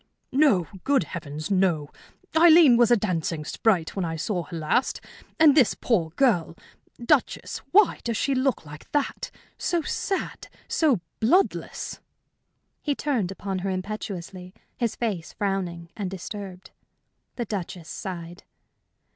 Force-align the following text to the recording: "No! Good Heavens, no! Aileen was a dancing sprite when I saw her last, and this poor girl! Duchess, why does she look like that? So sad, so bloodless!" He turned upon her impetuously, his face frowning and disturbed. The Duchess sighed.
"No! 0.31 0.65
Good 0.83 1.03
Heavens, 1.03 1.51
no! 1.51 1.91
Aileen 2.35 2.75
was 2.75 2.89
a 2.89 2.97
dancing 2.97 3.45
sprite 3.45 3.95
when 3.95 4.03
I 4.03 4.15
saw 4.15 4.45
her 4.45 4.57
last, 4.57 4.99
and 5.39 5.53
this 5.53 5.75
poor 5.75 6.09
girl! 6.15 6.57
Duchess, 6.99 7.59
why 7.71 7.99
does 8.03 8.17
she 8.17 8.33
look 8.33 8.65
like 8.65 8.91
that? 8.93 9.29
So 9.59 9.83
sad, 9.83 10.47
so 10.67 11.01
bloodless!" 11.19 12.01
He 12.81 12.95
turned 12.95 13.29
upon 13.29 13.59
her 13.59 13.69
impetuously, 13.69 14.55
his 14.75 14.95
face 14.95 15.33
frowning 15.33 15.91
and 15.95 16.09
disturbed. 16.09 16.71
The 17.35 17.45
Duchess 17.45 17.87
sighed. 17.87 18.43